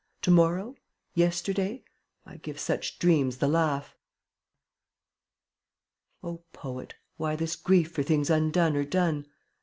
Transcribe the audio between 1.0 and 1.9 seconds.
Yesterday?